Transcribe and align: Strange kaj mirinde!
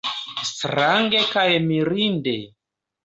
Strange 0.51 1.21
kaj 1.35 1.45
mirinde! 1.67 2.35